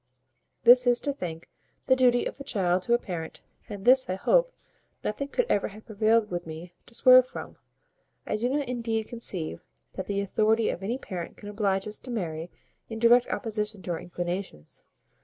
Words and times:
This 0.63 0.87
is, 0.87 1.07
I 1.07 1.11
think, 1.11 1.47
the 1.85 1.95
duty 1.95 2.25
of 2.25 2.39
a 2.39 2.43
child 2.43 2.81
to 2.81 2.95
a 2.95 2.97
parent; 2.97 3.41
and 3.69 3.85
this, 3.85 4.09
I 4.09 4.15
hope, 4.15 4.51
nothing 5.03 5.27
could 5.27 5.45
ever 5.47 5.67
have 5.67 5.85
prevailed 5.85 6.31
with 6.31 6.47
me 6.47 6.73
to 6.87 6.95
swerve 6.95 7.27
from. 7.27 7.57
I 8.25 8.35
do 8.35 8.49
not 8.49 8.67
indeed 8.67 9.07
conceive 9.09 9.61
that 9.93 10.07
the 10.07 10.19
authority 10.21 10.69
of 10.71 10.81
any 10.81 10.97
parent 10.97 11.37
can 11.37 11.49
oblige 11.49 11.87
us 11.87 11.99
to 11.99 12.09
marry 12.09 12.49
in 12.89 12.97
direct 12.97 13.27
opposition 13.27 13.83
to 13.83 13.91
our 13.91 13.99
inclinations. 13.99 14.81